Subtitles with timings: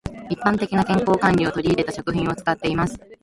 [0.31, 2.97] 一般的な健康管理を取り入れた食品を使っています。